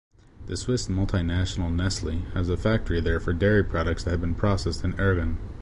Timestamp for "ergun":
4.93-5.37